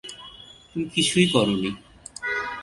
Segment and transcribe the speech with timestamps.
[0.69, 1.71] তুমি কিছুই করোনি!